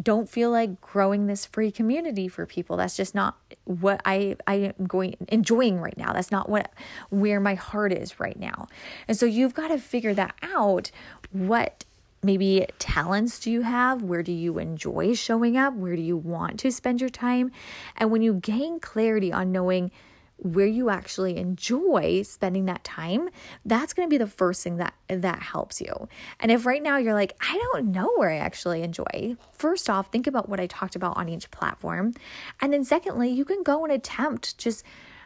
don't 0.02 0.30
feel 0.30 0.52
like 0.52 0.82
growing 0.82 1.28
this 1.28 1.46
free 1.46 1.72
community 1.72 2.28
for 2.28 2.46
people. 2.46 2.78
That's 2.78 2.98
just 2.98 3.16
not 3.16 3.38
what 3.64 4.02
i 4.06 4.36
i 4.46 4.74
am 4.78 4.86
going 4.86 5.16
enjoying 5.30 5.80
right 5.80 5.98
now. 5.98 6.14
That's 6.14 6.32
not 6.32 6.50
what 6.50 6.72
where 7.10 7.40
my 7.40 7.56
heart 7.56 7.94
is 7.94 8.20
right 8.20 8.38
now. 8.38 8.68
And 9.08 9.18
so 9.18 9.26
you've 9.26 9.54
got 9.54 9.70
to 9.70 9.78
figure 9.78 10.14
that 10.14 10.36
out. 10.44 10.92
What 11.32 11.86
maybe 12.22 12.66
talents 12.78 13.40
do 13.40 13.52
you 13.52 13.62
have? 13.62 14.02
Where 14.02 14.24
do 14.24 14.34
you 14.34 14.58
enjoy 14.60 15.14
showing 15.14 15.56
up? 15.56 15.74
Where 15.76 15.96
do 15.96 16.02
you 16.02 16.18
want 16.18 16.60
to 16.62 16.72
spend 16.72 17.00
your 17.00 17.10
time? 17.10 17.52
And 17.96 18.12
when 18.12 18.22
you 18.22 18.34
gain 18.34 18.80
clarity 18.80 19.32
on 19.32 19.52
knowing 19.52 19.92
where 20.38 20.66
you 20.66 20.90
actually 20.90 21.38
enjoy 21.38 22.22
spending 22.22 22.66
that 22.66 22.84
time 22.84 23.30
that's 23.66 23.94
going 23.94 24.08
to 24.08 24.14
be 24.14 24.18
the 24.18 24.28
first 24.28 24.64
thing 24.64 24.78
that 24.78 24.94
that 25.08 25.42
helps 25.42 25.80
you. 25.80 26.10
And 26.40 26.52
if 26.52 26.66
right 26.66 26.84
now 26.84 26.98
you're 26.98 27.14
like 27.14 27.34
i 27.42 27.58
don't 27.72 27.92
know 27.92 28.12
where 28.18 28.30
i 28.30 28.38
actually 28.38 28.84
enjoy 28.84 29.36
first 29.54 29.90
off 29.90 30.12
think 30.12 30.28
about 30.28 30.50
what 30.50 30.60
i 30.60 30.68
talked 30.68 30.96
about 30.96 31.18
on 31.18 31.30
each 31.30 31.50
platform. 31.52 32.14
And 32.62 32.74
then 32.74 32.84
secondly 32.84 33.30
you 33.30 33.46
can 33.46 33.64
go 33.64 33.84
and 33.84 33.94
attempt 33.94 34.58
just 34.58 34.84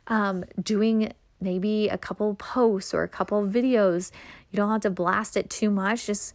um, 0.07 0.43
doing 0.61 1.13
maybe 1.41 1.87
a 1.87 1.97
couple 1.97 2.35
posts 2.35 2.93
or 2.93 3.03
a 3.03 3.07
couple 3.07 3.41
videos. 3.43 4.11
You 4.51 4.57
don't 4.57 4.69
have 4.69 4.81
to 4.81 4.89
blast 4.89 5.37
it 5.37 5.49
too 5.49 5.69
much 5.69 6.07
just 6.07 6.33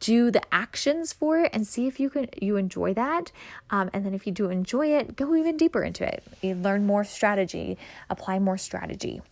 do 0.00 0.30
the 0.30 0.42
actions 0.52 1.12
for 1.12 1.40
it 1.40 1.50
and 1.52 1.66
see 1.66 1.86
if 1.86 1.98
you 1.98 2.10
can 2.10 2.28
you 2.40 2.56
enjoy 2.56 2.92
that 2.94 3.32
um, 3.70 3.90
and 3.92 4.04
then 4.04 4.14
if 4.14 4.26
you 4.26 4.32
do 4.32 4.50
enjoy 4.50 4.88
it 4.88 5.16
go 5.16 5.34
even 5.34 5.56
deeper 5.56 5.82
into 5.82 6.06
it 6.06 6.22
you 6.42 6.54
learn 6.54 6.86
more 6.86 7.04
strategy 7.04 7.78
apply 8.10 8.38
more 8.38 8.58
strategy 8.58 9.22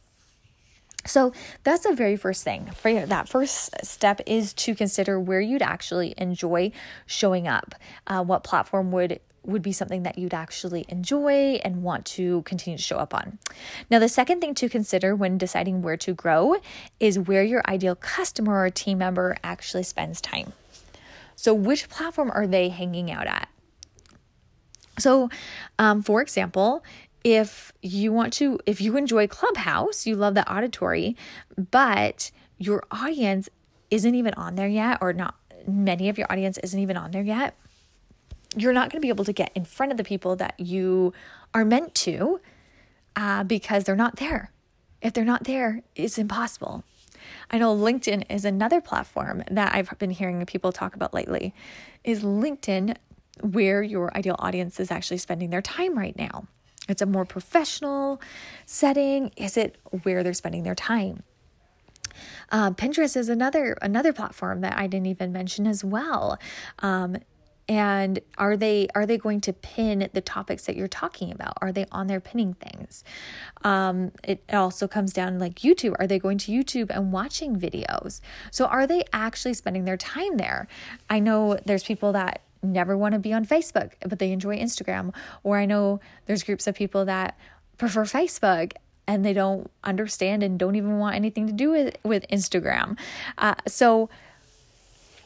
so 1.06 1.32
that's 1.64 1.84
the 1.84 1.94
very 1.94 2.16
first 2.16 2.44
thing. 2.44 2.70
For 2.76 3.06
that 3.06 3.28
first 3.28 3.84
step 3.84 4.22
is 4.26 4.54
to 4.54 4.74
consider 4.74 5.20
where 5.20 5.40
you'd 5.40 5.62
actually 5.62 6.14
enjoy 6.16 6.72
showing 7.06 7.46
up. 7.46 7.74
Uh, 8.06 8.24
what 8.24 8.42
platform 8.42 8.90
would 8.92 9.20
would 9.44 9.62
be 9.62 9.72
something 9.72 10.02
that 10.02 10.18
you'd 10.18 10.34
actually 10.34 10.84
enjoy 10.88 11.60
and 11.64 11.82
want 11.82 12.04
to 12.06 12.42
continue 12.42 12.76
to 12.76 12.82
show 12.82 12.98
up 12.98 13.14
on. 13.14 13.38
Now, 13.90 13.98
the 13.98 14.08
second 14.08 14.40
thing 14.40 14.54
to 14.56 14.68
consider 14.68 15.14
when 15.14 15.38
deciding 15.38 15.82
where 15.82 15.96
to 15.98 16.14
grow 16.14 16.56
is 17.00 17.18
where 17.18 17.42
your 17.42 17.62
ideal 17.68 17.94
customer 17.94 18.62
or 18.64 18.70
team 18.70 18.98
member 18.98 19.36
actually 19.44 19.82
spends 19.82 20.20
time. 20.20 20.52
So, 21.36 21.52
which 21.52 21.88
platform 21.88 22.30
are 22.30 22.46
they 22.46 22.68
hanging 22.68 23.10
out 23.10 23.26
at? 23.26 23.48
So, 24.98 25.28
um, 25.78 26.02
for 26.02 26.22
example, 26.22 26.84
if 27.24 27.72
you 27.82 28.12
want 28.12 28.32
to, 28.34 28.60
if 28.66 28.80
you 28.80 28.96
enjoy 28.96 29.26
Clubhouse, 29.26 30.06
you 30.06 30.14
love 30.14 30.34
the 30.34 30.50
auditory, 30.50 31.16
but 31.70 32.30
your 32.58 32.84
audience 32.90 33.48
isn't 33.90 34.14
even 34.14 34.34
on 34.34 34.54
there 34.54 34.68
yet, 34.68 34.98
or 35.00 35.12
not 35.12 35.34
many 35.66 36.08
of 36.08 36.18
your 36.18 36.30
audience 36.30 36.58
isn't 36.58 36.78
even 36.78 36.96
on 36.96 37.10
there 37.10 37.22
yet, 37.22 37.56
you're 38.56 38.72
not 38.72 38.90
going 38.90 39.00
to 39.00 39.04
be 39.04 39.08
able 39.08 39.24
to 39.24 39.32
get 39.32 39.50
in 39.54 39.64
front 39.64 39.92
of 39.92 39.98
the 39.98 40.04
people 40.04 40.36
that 40.36 40.58
you 40.58 41.12
are 41.52 41.64
meant 41.64 41.94
to 41.94 42.40
uh, 43.16 43.44
because 43.44 43.84
they're 43.84 43.96
not 43.96 44.16
there. 44.16 44.50
If 45.02 45.12
they're 45.12 45.24
not 45.24 45.44
there, 45.44 45.82
it's 45.94 46.18
impossible. 46.18 46.84
I 47.50 47.58
know 47.58 47.74
LinkedIn 47.74 48.24
is 48.30 48.44
another 48.44 48.80
platform 48.80 49.44
that 49.50 49.74
I've 49.74 49.98
been 49.98 50.10
hearing 50.10 50.44
people 50.46 50.72
talk 50.72 50.94
about 50.94 51.14
lately. 51.14 51.54
Is 52.02 52.22
LinkedIn 52.22 52.96
where 53.40 53.82
your 53.82 54.16
ideal 54.16 54.36
audience 54.38 54.78
is 54.78 54.90
actually 54.90 55.18
spending 55.18 55.50
their 55.50 55.62
time 55.62 55.96
right 55.96 56.16
now? 56.16 56.46
It's 56.88 57.02
a 57.02 57.06
more 57.06 57.24
professional 57.24 58.20
setting. 58.66 59.30
Is 59.36 59.56
it 59.56 59.76
where 60.02 60.22
they're 60.22 60.34
spending 60.34 60.64
their 60.64 60.74
time? 60.74 61.22
Uh, 62.52 62.70
Pinterest 62.70 63.16
is 63.16 63.28
another 63.28 63.76
another 63.82 64.12
platform 64.12 64.60
that 64.60 64.76
I 64.76 64.86
didn't 64.86 65.06
even 65.06 65.32
mention 65.32 65.66
as 65.66 65.82
well. 65.82 66.38
Um, 66.80 67.16
and 67.68 68.18
are 68.36 68.56
they 68.56 68.88
are 68.94 69.06
they 69.06 69.16
going 69.16 69.40
to 69.42 69.52
pin 69.52 70.08
the 70.12 70.20
topics 70.20 70.66
that 70.66 70.76
you're 70.76 70.88
talking 70.88 71.32
about? 71.32 71.54
Are 71.60 71.72
they 71.72 71.86
on 71.90 72.06
there 72.06 72.20
pinning 72.20 72.54
things? 72.54 73.04
Um, 73.62 74.12
it 74.22 74.42
also 74.52 74.86
comes 74.86 75.12
down 75.12 75.38
like 75.38 75.60
youtube. 75.60 75.94
Are 75.98 76.06
they 76.06 76.18
going 76.18 76.38
to 76.38 76.52
youtube 76.52 76.90
and 76.90 77.12
watching 77.12 77.56
videos? 77.58 78.20
So 78.50 78.66
are 78.66 78.86
they 78.86 79.04
actually 79.12 79.54
spending 79.54 79.84
their 79.84 79.96
time 79.96 80.36
there? 80.36 80.68
I 81.08 81.20
know 81.20 81.58
there's 81.64 81.84
people 81.84 82.12
that 82.12 82.42
never 82.62 82.96
want 82.96 83.12
to 83.12 83.18
be 83.18 83.30
on 83.30 83.44
facebook 83.44 83.92
but 84.06 84.18
they 84.18 84.32
enjoy 84.32 84.58
instagram. 84.58 85.14
Or 85.42 85.58
i 85.58 85.66
know 85.66 86.00
there's 86.26 86.42
groups 86.42 86.66
of 86.66 86.74
people 86.74 87.04
that 87.06 87.38
prefer 87.78 88.04
facebook 88.04 88.72
and 89.06 89.24
they 89.24 89.32
don't 89.32 89.70
understand 89.82 90.42
and 90.42 90.58
don't 90.58 90.76
even 90.76 90.98
want 90.98 91.16
anything 91.16 91.46
to 91.46 91.52
do 91.52 91.70
with 91.70 91.96
with 92.04 92.26
instagram. 92.30 92.98
Uh, 93.38 93.54
so 93.66 94.08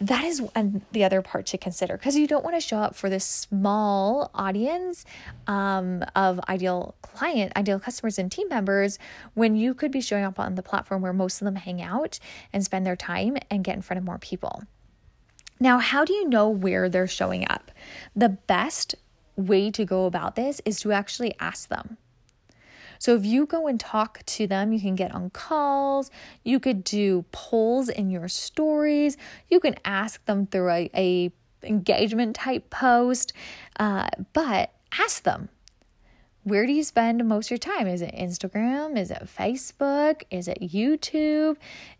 that 0.00 0.24
is 0.24 0.42
the 0.92 1.04
other 1.04 1.22
part 1.22 1.46
to 1.46 1.58
consider 1.58 1.96
because 1.96 2.16
you 2.16 2.26
don't 2.26 2.44
want 2.44 2.56
to 2.56 2.60
show 2.60 2.78
up 2.78 2.94
for 2.94 3.10
this 3.10 3.24
small 3.24 4.30
audience 4.34 5.04
um, 5.46 6.04
of 6.14 6.40
ideal 6.48 6.94
client, 7.02 7.52
ideal 7.56 7.80
customers, 7.80 8.18
and 8.18 8.30
team 8.30 8.48
members 8.48 8.98
when 9.34 9.56
you 9.56 9.74
could 9.74 9.90
be 9.90 10.00
showing 10.00 10.24
up 10.24 10.38
on 10.38 10.54
the 10.54 10.62
platform 10.62 11.02
where 11.02 11.12
most 11.12 11.40
of 11.40 11.46
them 11.46 11.56
hang 11.56 11.82
out 11.82 12.18
and 12.52 12.64
spend 12.64 12.86
their 12.86 12.96
time 12.96 13.36
and 13.50 13.64
get 13.64 13.74
in 13.74 13.82
front 13.82 13.98
of 13.98 14.04
more 14.04 14.18
people. 14.18 14.62
Now, 15.60 15.78
how 15.78 16.04
do 16.04 16.12
you 16.12 16.28
know 16.28 16.48
where 16.48 16.88
they're 16.88 17.08
showing 17.08 17.48
up? 17.50 17.72
The 18.14 18.28
best 18.28 18.94
way 19.36 19.70
to 19.72 19.84
go 19.84 20.06
about 20.06 20.36
this 20.36 20.60
is 20.64 20.80
to 20.80 20.92
actually 20.92 21.34
ask 21.40 21.68
them. 21.68 21.96
So 22.98 23.14
if 23.14 23.24
you 23.24 23.46
go 23.46 23.66
and 23.66 23.78
talk 23.78 24.24
to 24.26 24.46
them, 24.46 24.72
you 24.72 24.80
can 24.80 24.94
get 24.94 25.14
on 25.14 25.30
calls, 25.30 26.10
you 26.44 26.60
could 26.60 26.84
do 26.84 27.24
polls 27.32 27.88
in 27.88 28.10
your 28.10 28.28
stories, 28.28 29.16
you 29.48 29.60
can 29.60 29.76
ask 29.84 30.24
them 30.26 30.46
through 30.46 30.70
a, 30.70 30.90
a 30.94 31.32
engagement 31.62 32.36
type 32.36 32.70
post, 32.70 33.32
uh, 33.78 34.08
but 34.32 34.72
ask 34.98 35.22
them. 35.22 35.48
Where 36.44 36.64
do 36.64 36.72
you 36.72 36.82
spend 36.82 37.22
most 37.28 37.48
of 37.48 37.50
your 37.50 37.58
time? 37.58 37.86
Is 37.86 38.00
it 38.00 38.14
Instagram? 38.14 38.96
Is 38.96 39.10
it 39.10 39.28
Facebook? 39.38 40.22
Is 40.30 40.48
it 40.48 40.58
YouTube? 40.62 41.56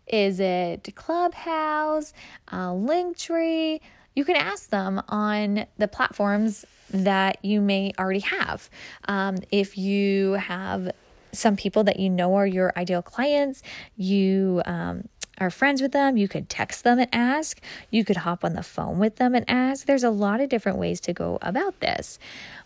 Is 0.07 0.39
it 0.39 0.89
Clubhouse? 0.95 2.13
Uh, 2.47 2.69
Linktree? 2.69 3.79
You 4.15 4.25
can 4.25 4.35
ask 4.35 4.69
them 4.69 5.01
on 5.07 5.65
the 5.77 5.87
platforms 5.87 6.65
that 6.91 7.43
you 7.43 7.61
may 7.61 7.93
already 7.99 8.19
have. 8.19 8.69
Um, 9.07 9.37
if 9.51 9.77
you 9.77 10.33
have 10.33 10.91
some 11.31 11.55
people 11.55 11.83
that 11.83 11.99
you 11.99 12.09
know 12.09 12.35
are 12.35 12.47
your 12.47 12.73
ideal 12.75 13.01
clients, 13.01 13.61
you 13.95 14.61
um, 14.65 15.07
are 15.39 15.49
friends 15.49 15.81
with 15.81 15.91
them, 15.91 16.17
you 16.17 16.27
could 16.27 16.49
text 16.49 16.83
them 16.83 16.99
and 16.99 17.09
ask. 17.13 17.61
You 17.91 18.03
could 18.03 18.17
hop 18.17 18.43
on 18.43 18.53
the 18.53 18.63
phone 18.63 18.99
with 18.99 19.17
them 19.17 19.35
and 19.35 19.45
ask. 19.47 19.85
There's 19.85 20.03
a 20.03 20.09
lot 20.09 20.41
of 20.41 20.49
different 20.49 20.77
ways 20.77 20.99
to 21.01 21.13
go 21.13 21.37
about 21.41 21.79
this. 21.79 22.19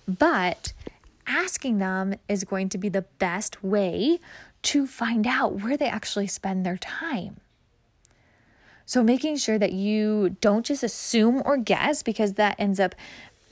But 0.07 0.73
asking 1.27 1.79
them 1.79 2.15
is 2.27 2.43
going 2.43 2.69
to 2.69 2.77
be 2.77 2.89
the 2.89 3.03
best 3.19 3.63
way 3.63 4.19
to 4.63 4.87
find 4.87 5.27
out 5.27 5.61
where 5.61 5.77
they 5.77 5.87
actually 5.87 6.27
spend 6.27 6.65
their 6.65 6.77
time. 6.77 7.37
So, 8.85 9.03
making 9.03 9.37
sure 9.37 9.57
that 9.57 9.73
you 9.73 10.37
don't 10.41 10.65
just 10.65 10.83
assume 10.83 11.41
or 11.45 11.57
guess 11.57 12.03
because 12.03 12.33
that 12.33 12.55
ends 12.59 12.79
up 12.79 12.95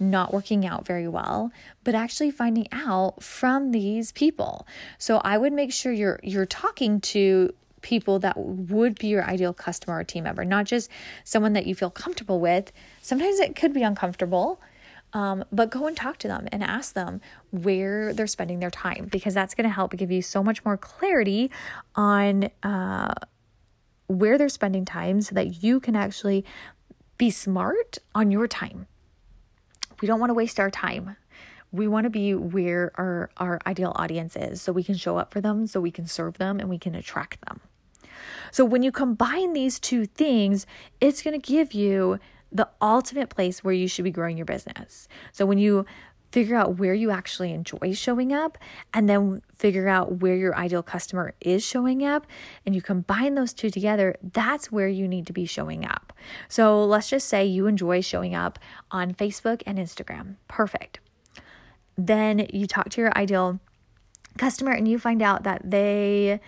not 0.02 0.34
working 0.34 0.66
out 0.66 0.86
very 0.86 1.08
well, 1.08 1.52
but 1.84 1.96
actually 1.96 2.32
finding 2.32 2.68
out 2.72 3.22
from 3.24 3.72
these 3.72 4.12
people. 4.12 4.68
So 4.98 5.18
I 5.24 5.38
would 5.38 5.54
make 5.54 5.72
sure 5.72 5.92
you're 5.92 6.20
you're 6.24 6.48
talking 6.48 7.00
to 7.02 7.54
people 7.82 8.20
that 8.20 8.38
would 8.38 8.98
be 8.98 9.08
your 9.08 9.24
ideal 9.24 9.54
customer 9.54 9.98
or 9.98 10.04
team 10.04 10.24
member, 10.24 10.44
not 10.44 10.66
just 10.66 10.90
someone 11.24 11.54
that 11.54 11.66
you 11.66 11.76
feel 11.76 11.90
comfortable 11.90 12.40
with. 12.40 12.72
Sometimes 13.02 13.40
it 13.40 13.56
could 13.56 13.74
be 13.74 13.84
uncomfortable, 13.84 14.60
um, 15.14 15.44
but 15.52 15.70
go 15.70 15.88
and 15.88 15.98
talk 15.98 16.18
to 16.20 16.28
them 16.28 16.48
and 16.52 16.64
ask 16.64 16.94
them 16.94 17.22
where 17.52 18.14
they're 18.14 18.28
spending 18.28 18.60
their 18.60 18.70
time 18.70 19.08
because 19.12 19.34
that's 19.34 19.56
going 19.56 19.66
to 19.68 19.74
help 19.74 19.96
give 19.96 20.12
you 20.12 20.22
so 20.22 20.44
much 20.44 20.64
more 20.64 20.78
clarity 20.78 21.52
on 21.96 22.50
uh, 22.64 23.14
where 24.12 24.38
they're 24.38 24.50
spending 24.50 24.86
time 24.86 25.22
so 25.22 25.34
that 25.36 25.63
you 25.63 25.80
can 25.80 25.96
actually 25.96 26.46
be 27.18 27.30
smart 27.30 27.98
on 28.13 28.32
your 28.32 28.48
time. 28.48 28.88
We 30.01 30.08
don't 30.08 30.20
want 30.20 30.30
to 30.32 30.36
waste 30.36 30.60
our 30.60 30.72
time. 30.72 31.15
We 31.72 31.88
want 31.88 32.03
to 32.06 32.10
be 32.10 32.34
where 32.34 32.91
our, 32.96 33.30
our 33.38 33.60
ideal 33.65 33.94
audience 33.96 34.36
is 34.36 34.62
so 34.62 34.72
we 34.72 34.84
can 34.84 34.96
show 34.96 35.18
up 35.18 35.32
for 35.32 35.39
them, 35.39 35.68
so 35.68 35.80
we 35.80 35.91
can 35.91 36.06
serve 36.08 36.38
them, 36.38 36.60
and 36.60 36.70
we 36.70 36.77
can 36.77 36.96
attract 36.96 37.46
them. 37.46 37.62
So 38.51 38.65
when 38.65 38.84
you 38.84 38.91
combine 38.91 39.53
these 39.53 39.80
two 39.80 40.06
things, 40.06 40.65
it's 41.00 41.22
going 41.22 41.39
to 41.39 41.48
give 41.48 41.74
you 41.74 42.20
the 42.51 42.68
ultimate 42.82 43.30
place 43.30 43.63
where 43.63 43.74
you 43.74 43.88
should 43.88 44.03
be 44.03 44.12
growing 44.12 44.36
your 44.36 44.46
business. 44.46 45.08
So 45.32 45.46
when 45.46 45.58
you 45.58 45.86
figure 46.32 46.56
out 46.56 46.78
where 46.78 46.94
you 46.94 47.12
actually 47.12 47.52
enjoy 47.52 47.94
showing 47.94 48.34
up 48.34 48.58
and 48.94 49.10
then 49.10 49.42
figure 49.56 49.88
out 49.88 50.20
where 50.22 50.36
your 50.36 50.56
ideal 50.56 50.82
customer 50.82 51.34
is 51.42 51.64
showing 51.64 52.06
up 52.06 52.26
and 52.66 52.74
you 52.74 52.82
combine 52.82 53.36
those 53.36 53.54
two 53.54 53.70
together 53.70 54.16
that's 54.34 54.72
where 54.72 54.88
you 54.88 55.08
need 55.08 55.28
to 55.28 55.34
be 55.34 55.46
showing 55.46 55.86
up. 55.86 56.14
So 56.48 56.84
let's 56.86 57.10
just 57.10 57.28
say 57.28 57.46
you 57.46 57.68
enjoy 57.68 58.02
showing 58.02 58.34
up 58.34 58.60
on 58.90 59.14
facebook 59.14 59.62
and 59.66 59.78
instagram. 59.78 60.36
Perfect. 60.48 61.00
Then 61.98 62.48
you 62.54 62.66
talk 62.68 62.90
to 62.90 63.02
your 63.02 63.16
ideal 63.18 63.60
customer 64.38 64.72
and 64.72 64.88
you 64.88 64.98
find 64.98 65.22
out 65.22 65.44
that 65.44 65.70
they 65.70 66.40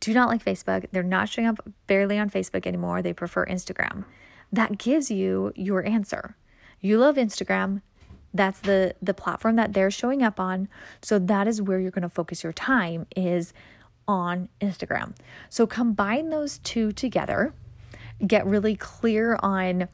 do 0.00 0.14
not 0.14 0.28
like 0.28 0.44
facebook. 0.44 0.86
They're 0.92 1.02
not 1.02 1.28
showing 1.28 1.48
up 1.48 1.58
barely 1.86 2.18
on 2.18 2.30
facebook 2.30 2.66
anymore. 2.66 3.02
They 3.02 3.12
prefer 3.12 3.44
instagram. 3.46 4.04
That 4.52 4.78
gives 4.78 5.10
you 5.10 5.52
your 5.54 5.84
answer. 5.84 6.36
You 6.80 6.98
love 6.98 7.16
Instagram. 7.16 7.82
That's 8.34 8.60
the 8.60 8.94
the 9.02 9.14
platform 9.14 9.56
that 9.56 9.72
they're 9.72 9.90
showing 9.90 10.22
up 10.22 10.40
on. 10.40 10.68
So 11.02 11.18
that 11.18 11.46
is 11.46 11.60
where 11.60 11.78
you're 11.78 11.90
going 11.90 12.02
to 12.02 12.08
focus 12.08 12.42
your 12.42 12.52
time 12.52 13.06
is 13.16 13.52
on 14.08 14.48
Instagram. 14.60 15.14
So 15.48 15.66
combine 15.66 16.30
those 16.30 16.58
two 16.58 16.92
together. 16.92 17.54
Get 18.26 18.46
really 18.46 18.76
clear 18.76 19.36
on 19.42 19.88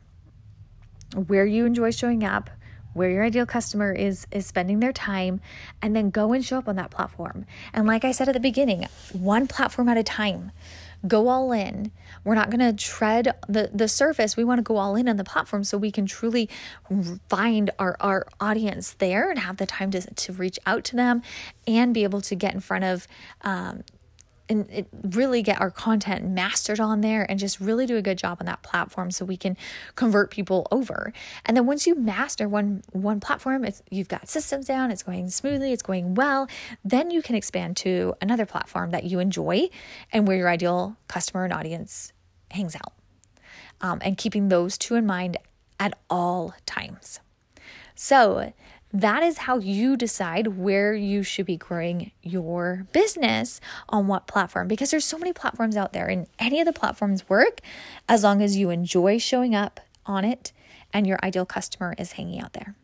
where 1.14 1.46
you 1.46 1.64
enjoy 1.64 1.90
showing 1.90 2.22
up, 2.22 2.50
where 2.92 3.10
your 3.10 3.24
ideal 3.24 3.46
customer 3.46 3.92
is 3.92 4.26
is 4.30 4.46
spending 4.46 4.80
their 4.80 4.92
time 4.92 5.40
and 5.82 5.94
then 5.96 6.10
go 6.10 6.32
and 6.32 6.44
show 6.44 6.58
up 6.58 6.68
on 6.68 6.76
that 6.76 6.90
platform. 6.90 7.46
And 7.72 7.86
like 7.86 8.04
I 8.04 8.12
said 8.12 8.28
at 8.28 8.34
the 8.34 8.40
beginning, 8.40 8.86
one 9.12 9.46
platform 9.46 9.88
at 9.88 9.96
a 9.96 10.02
time 10.02 10.52
go 11.06 11.28
all 11.28 11.52
in. 11.52 11.92
We're 12.24 12.34
not 12.34 12.50
going 12.50 12.60
to 12.60 12.72
tread 12.72 13.34
the, 13.48 13.70
the 13.72 13.88
surface. 13.88 14.36
We 14.36 14.44
want 14.44 14.58
to 14.58 14.62
go 14.62 14.76
all 14.76 14.96
in 14.96 15.08
on 15.08 15.16
the 15.16 15.24
platform 15.24 15.64
so 15.64 15.78
we 15.78 15.90
can 15.90 16.06
truly 16.06 16.48
find 17.28 17.70
our, 17.78 17.96
our 18.00 18.26
audience 18.40 18.94
there 18.94 19.30
and 19.30 19.38
have 19.38 19.58
the 19.58 19.66
time 19.66 19.90
to, 19.92 20.00
to 20.02 20.32
reach 20.32 20.58
out 20.66 20.84
to 20.84 20.96
them 20.96 21.22
and 21.66 21.94
be 21.94 22.02
able 22.02 22.20
to 22.22 22.34
get 22.34 22.54
in 22.54 22.60
front 22.60 22.84
of 22.84 23.06
um, 23.42 23.84
and 24.48 24.70
it, 24.70 24.88
really 25.02 25.42
get 25.42 25.60
our 25.60 25.70
content 25.70 26.24
mastered 26.24 26.80
on 26.80 27.00
there 27.00 27.28
and 27.30 27.38
just 27.38 27.60
really 27.60 27.86
do 27.86 27.96
a 27.96 28.02
good 28.02 28.18
job 28.18 28.38
on 28.40 28.46
that 28.46 28.62
platform 28.62 29.10
so 29.10 29.24
we 29.24 29.36
can 29.36 29.56
convert 29.94 30.30
people 30.30 30.66
over. 30.70 31.12
And 31.44 31.56
then 31.56 31.66
once 31.66 31.86
you 31.86 31.94
master 31.94 32.48
one 32.48 32.82
one 32.92 33.20
platform 33.20 33.64
it's 33.64 33.82
you've 33.90 34.08
got 34.08 34.28
systems 34.28 34.66
down 34.66 34.90
it's 34.90 35.02
going 35.02 35.28
smoothly 35.30 35.72
it's 35.72 35.82
going 35.82 36.14
well 36.14 36.48
then 36.84 37.10
you 37.10 37.22
can 37.22 37.34
expand 37.34 37.76
to 37.78 38.14
another 38.20 38.46
platform 38.46 38.90
that 38.90 39.04
you 39.04 39.18
enjoy 39.18 39.68
and 40.12 40.26
where 40.26 40.36
your 40.36 40.48
ideal 40.48 40.96
customer 41.08 41.44
and 41.44 41.52
audience 41.52 42.12
hangs 42.50 42.74
out. 42.76 42.92
Um, 43.80 44.00
and 44.02 44.16
keeping 44.16 44.48
those 44.48 44.76
two 44.76 44.96
in 44.96 45.06
mind 45.06 45.36
at 45.78 45.96
all 46.10 46.54
times. 46.66 47.20
So 47.94 48.52
that 48.92 49.22
is 49.22 49.38
how 49.38 49.58
you 49.58 49.96
decide 49.96 50.46
where 50.58 50.94
you 50.94 51.22
should 51.22 51.46
be 51.46 51.56
growing 51.56 52.10
your 52.22 52.86
business 52.92 53.60
on 53.88 54.06
what 54.06 54.26
platform 54.26 54.68
because 54.68 54.90
there's 54.90 55.04
so 55.04 55.18
many 55.18 55.32
platforms 55.32 55.76
out 55.76 55.92
there 55.92 56.06
and 56.06 56.26
any 56.38 56.60
of 56.60 56.66
the 56.66 56.72
platforms 56.72 57.28
work 57.28 57.60
as 58.08 58.24
long 58.24 58.42
as 58.42 58.56
you 58.56 58.70
enjoy 58.70 59.18
showing 59.18 59.54
up 59.54 59.80
on 60.06 60.24
it 60.24 60.52
and 60.92 61.06
your 61.06 61.18
ideal 61.22 61.44
customer 61.44 61.94
is 61.98 62.12
hanging 62.12 62.40
out 62.40 62.54
there. 62.54 62.74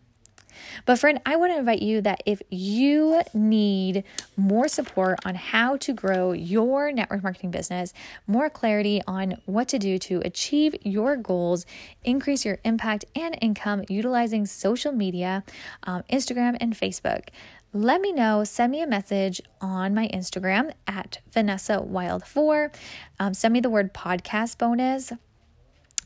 But, 0.86 0.98
friend, 0.98 1.20
I 1.26 1.36
want 1.36 1.52
to 1.52 1.58
invite 1.58 1.82
you 1.82 2.00
that 2.02 2.22
if 2.26 2.42
you 2.50 3.22
need 3.32 4.04
more 4.36 4.68
support 4.68 5.18
on 5.24 5.34
how 5.34 5.76
to 5.78 5.92
grow 5.92 6.32
your 6.32 6.92
network 6.92 7.22
marketing 7.22 7.50
business, 7.50 7.92
more 8.26 8.50
clarity 8.50 9.00
on 9.06 9.40
what 9.46 9.68
to 9.68 9.78
do 9.78 9.98
to 9.98 10.20
achieve 10.24 10.74
your 10.82 11.16
goals, 11.16 11.66
increase 12.02 12.44
your 12.44 12.58
impact 12.64 13.04
and 13.14 13.38
income 13.40 13.84
utilizing 13.88 14.46
social 14.46 14.92
media, 14.92 15.44
um, 15.84 16.02
Instagram, 16.10 16.56
and 16.60 16.74
Facebook 16.74 17.28
let 17.76 18.00
me 18.00 18.12
know. 18.12 18.44
Send 18.44 18.70
me 18.70 18.82
a 18.82 18.86
message 18.86 19.40
on 19.60 19.94
my 19.94 20.06
Instagram 20.08 20.72
at 20.86 21.18
Vanessa 21.32 21.82
Wild 21.82 22.24
4. 22.24 22.70
Um, 23.18 23.34
send 23.34 23.52
me 23.52 23.58
the 23.58 23.68
word 23.68 23.92
podcast 23.92 24.58
bonus 24.58 25.12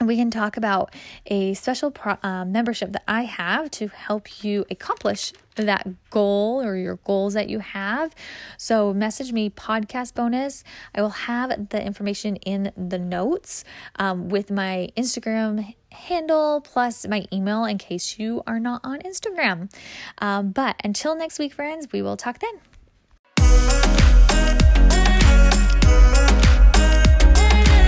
we 0.01 0.17
can 0.17 0.31
talk 0.31 0.57
about 0.57 0.95
a 1.27 1.55
special 1.55 1.91
pro- 1.91 2.19
uh, 2.23 2.45
membership 2.45 2.93
that 2.93 3.03
I 3.09 3.23
have 3.23 3.71
to 3.73 3.89
help 3.89 4.45
you 4.45 4.65
accomplish 4.71 5.33
that 5.57 5.89
goal 6.11 6.63
or 6.63 6.77
your 6.77 6.97
goals 6.97 7.35
that 7.35 7.49
you 7.49 7.59
have. 7.59 8.15
So, 8.57 8.95
message 8.95 9.33
me 9.33 9.51
podcast 9.51 10.15
bonus. 10.15 10.63
I 10.95 11.03
will 11.03 11.09
have 11.11 11.71
the 11.71 11.85
information 11.85 12.37
in 12.37 12.73
the 12.77 12.99
notes 12.99 13.65
um, 13.97 14.29
with 14.29 14.51
my 14.51 14.91
Instagram 14.97 15.75
handle 15.91 16.61
plus 16.61 17.07
my 17.07 17.25
email 17.33 17.65
in 17.65 17.79
case 17.79 18.19
you 18.19 18.43
are 18.47 18.61
not 18.61 18.81
on 18.85 19.01
Instagram. 19.01 19.73
Um, 20.19 20.51
but 20.51 20.77
until 20.85 21.17
next 21.17 21.39
week, 21.39 21.53
friends, 21.53 21.89
we 21.93 22.03
will 22.03 22.17
talk 22.17 22.39
then. 22.39 23.88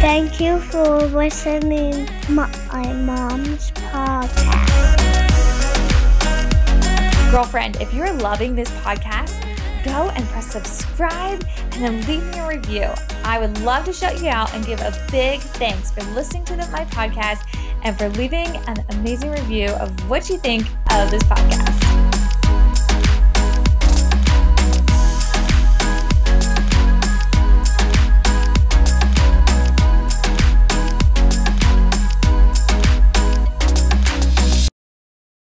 Thank 0.00 0.40
you 0.40 0.58
for 0.58 0.98
listening 1.08 2.06
to 2.06 2.32
my 2.32 2.92
mom's 2.92 3.70
podcast. 3.72 4.50
Girlfriend, 7.30 7.76
if 7.82 7.92
you're 7.92 8.10
loving 8.14 8.54
this 8.54 8.70
podcast, 8.80 9.44
go 9.84 10.08
and 10.16 10.26
press 10.28 10.50
subscribe 10.50 11.46
and 11.72 11.84
then 11.84 12.06
leave 12.06 12.24
me 12.32 12.38
a 12.38 12.48
review. 12.48 12.88
I 13.24 13.38
would 13.38 13.60
love 13.60 13.84
to 13.84 13.92
shout 13.92 14.22
you 14.22 14.30
out 14.30 14.54
and 14.54 14.64
give 14.64 14.80
a 14.80 14.92
big 15.12 15.40
thanks 15.40 15.90
for 15.90 16.02
listening 16.14 16.46
to 16.46 16.56
my 16.56 16.86
podcast 16.86 17.42
and 17.84 17.96
for 17.98 18.08
leaving 18.08 18.48
an 18.68 18.82
amazing 18.92 19.30
review 19.32 19.68
of 19.68 19.90
what 20.08 20.30
you 20.30 20.38
think 20.38 20.66
of 20.92 21.10
this 21.10 21.22
podcast. 21.24 21.89